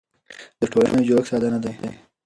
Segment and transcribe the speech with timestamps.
[0.59, 1.73] د ټولنې جوړښت ساده نه دی.